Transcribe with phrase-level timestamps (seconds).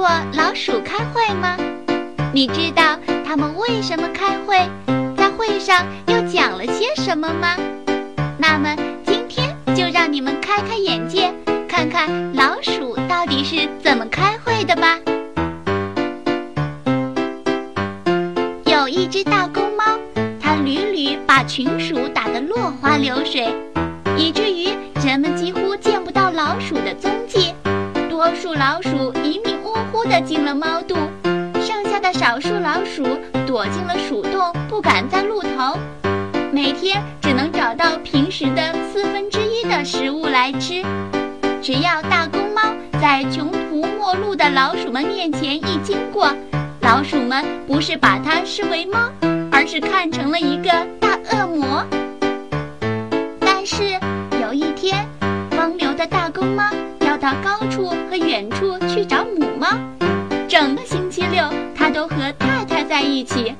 [0.00, 1.58] 过老鼠开会吗？
[2.32, 4.56] 你知道他们为什么开会，
[5.14, 7.54] 在会上又讲了些什么吗？
[8.38, 8.74] 那么
[9.04, 11.30] 今天就让你们开开眼界，
[11.68, 14.98] 看看老鼠到底是怎么开会的吧。
[18.64, 19.84] 有一只大公猫，
[20.40, 23.54] 它屡屡把群鼠打得落花流水，
[24.16, 24.70] 以至于
[25.06, 25.59] 人们几乎。
[28.30, 30.94] 多数老鼠一命呜呼地进了猫肚，
[31.60, 33.02] 剩下的少数老鼠
[33.44, 35.76] 躲进了鼠洞，不敢再露头，
[36.52, 40.80] 每天只能找到平时的四分之一的食物来吃。
[41.60, 42.62] 只要大公猫
[43.02, 46.32] 在穷途末路的老鼠们面前一经过，
[46.82, 49.10] 老鼠们不是把它视为猫，
[49.50, 51.84] 而是看成了一个大恶魔。
[53.40, 53.98] 但是
[54.40, 55.04] 有一天，
[55.50, 56.62] 风流的大公猫
[57.20, 59.68] 到高处和远处去找母猫，
[60.48, 63.54] 整个星期六它都和太太在一起。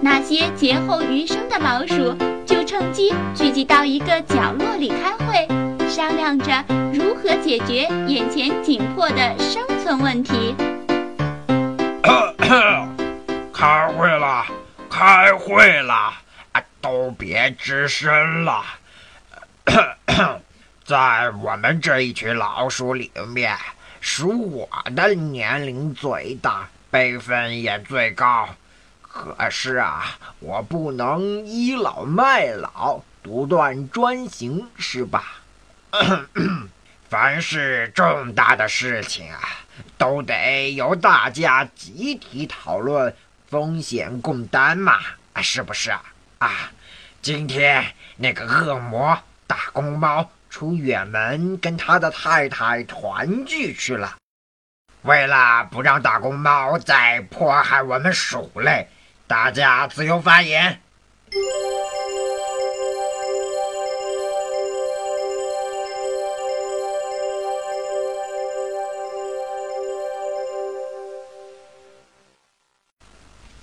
[0.00, 2.16] 那些劫后余生的老鼠
[2.46, 5.48] 就趁机聚集到一个角落里开会，
[5.88, 10.54] 商量着如何解决眼前紧迫的生存问题。
[13.52, 14.46] 开会了，
[14.88, 16.12] 开会了！
[16.52, 18.62] 啊，都别吱声了。
[20.90, 23.56] 在我们这一群老鼠里面，
[24.00, 28.48] 属我的年龄最大，辈分也最高。
[29.00, 35.22] 可是啊，我不能倚老卖老，独断专行，是吧？
[37.08, 39.38] 凡是重大的事情啊，
[39.96, 43.14] 都得由大家集体讨论，
[43.48, 44.98] 风险共担嘛，
[45.34, 46.02] 啊，是不是啊？
[46.40, 46.50] 啊，
[47.22, 49.16] 今天那个恶魔
[49.46, 54.16] 大公猫出远门，跟他的太太团聚去了。
[55.02, 58.88] 为了不让大公猫再迫害我们鼠类，
[59.26, 60.82] 大家自由发言。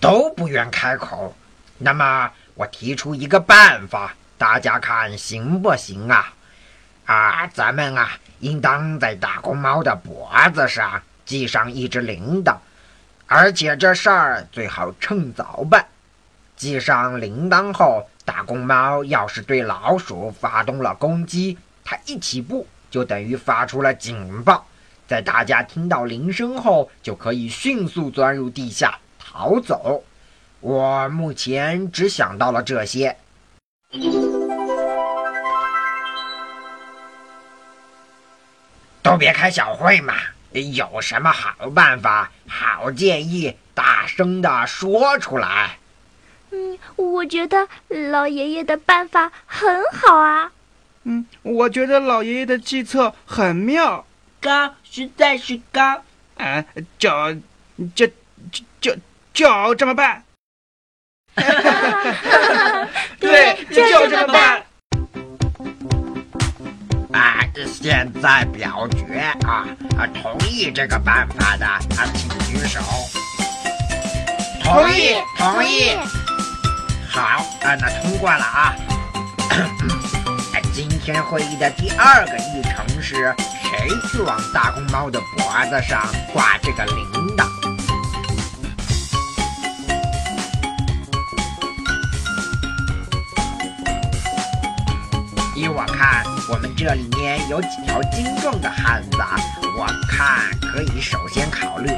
[0.00, 1.34] 都不愿开口，
[1.78, 6.34] 那么我提出一个办法，大家看行不行啊？
[7.04, 12.56] 啊，咱们啊，应当在大公猫的脖子上系上一只铃铛，
[13.26, 15.84] 而且这事儿最好趁早办。
[16.56, 24.64] 系上铃铛后，大公猫要是对老鼠发动了攻击，它一起步就等于发出了警报，
[25.08, 28.96] 在大家听到铃声后，就可以迅速钻入地下。
[29.18, 30.04] 逃走！
[30.60, 33.16] 我目前只想到了这些。
[39.12, 40.14] 都别开小会嘛！
[40.52, 45.76] 有什么好办法、好建议，大声的说出来。
[46.50, 47.68] 嗯，我觉得
[48.10, 50.50] 老爷爷的办法很好啊。
[51.04, 54.06] 嗯，我觉得老爷爷的计策很妙，
[54.40, 56.02] 高，实在是高。
[56.38, 56.64] 嗯，
[56.98, 57.10] 就
[57.94, 58.06] 就
[58.50, 58.96] 就就。
[59.34, 60.22] 就这么办，
[63.18, 63.82] 对，就
[68.22, 69.66] 在表决啊
[69.98, 71.80] 啊，同意这个办法的啊，
[72.14, 72.80] 请举手。
[74.62, 75.96] 同意，同意。
[77.10, 77.20] 好
[77.62, 78.76] 啊，那通过了啊。
[80.72, 86.00] 今天会议的第二个议程是谁去往大公猫的脖子上
[86.32, 87.31] 挂这个铃
[96.82, 99.16] 这里面有几条精壮的汉子，
[99.78, 101.88] 我看可以首先考虑。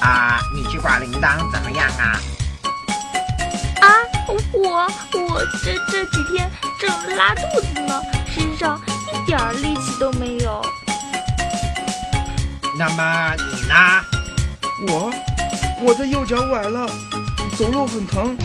[0.00, 2.18] 啊，你去挂铃铛怎么样啊？
[3.80, 3.86] 啊，
[4.52, 6.50] 我我这这几天
[6.80, 8.80] 正拉肚子呢，身上
[9.12, 10.60] 一点力气都没有。
[12.76, 14.02] 那么你呢？
[14.88, 15.14] 我
[15.80, 16.90] 我的右脚崴了，
[17.56, 18.36] 走路很疼。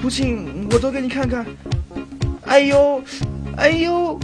[0.00, 1.44] 不信，我走给你看看。
[2.46, 3.02] 哎呦！
[3.56, 4.16] 哎呦，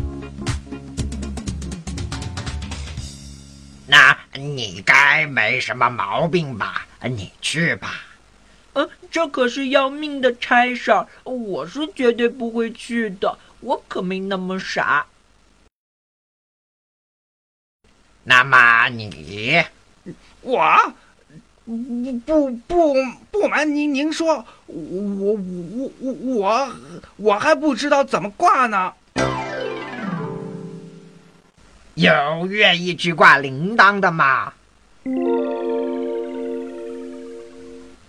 [4.35, 6.87] 你该没什么毛病吧？
[7.03, 8.01] 你去吧。
[8.73, 15.07] 嗯，这可是要命的差事儿，我是绝对不会去的，我可没那么傻。
[18.25, 19.63] 那么你，
[20.41, 20.95] 我，
[21.65, 21.77] 不
[22.27, 22.95] 不不
[23.31, 26.73] 不瞒您您说，我我我我我
[27.17, 28.93] 我还不知道怎么挂呢。
[31.95, 34.53] 有愿意去挂铃铛的吗？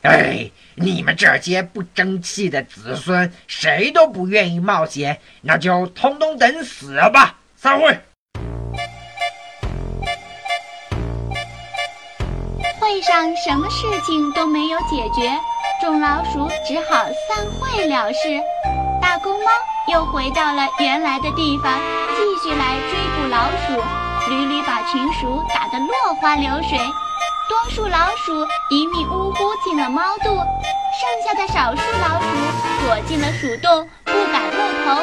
[0.01, 7.37] 哎，你们这些不争气的子孙，谁都不愿意冒险，那就通通等死吧！
[7.55, 7.99] 散会。
[12.79, 15.29] 会上什么事情都没有解决，
[15.81, 18.41] 众老鼠只好散会了事。
[19.15, 19.49] 大公猫
[19.87, 21.79] 又回到了原来的地方，
[22.17, 23.81] 继续来追捕老鼠。
[24.29, 26.77] 屡屡把群鼠打得落花流水。
[27.47, 30.35] 多数老鼠一命呜呼进了猫肚，
[30.99, 32.27] 剩下的少数老鼠
[32.83, 35.01] 躲进了鼠洞，不敢露头，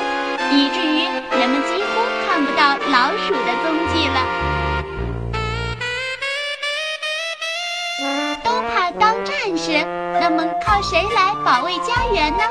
[0.51, 1.05] 以至于
[1.41, 4.21] 人们几乎看不到老鼠的踪迹了。
[8.45, 9.83] 都怕当战士，
[10.21, 12.45] 那么靠谁来保卫家园呢？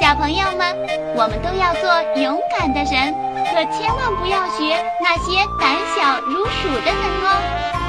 [0.00, 0.74] 小朋友们，
[1.14, 3.12] 我们都要做勇敢的人，
[3.52, 7.79] 可千万不要学那些胆小如鼠的人哦。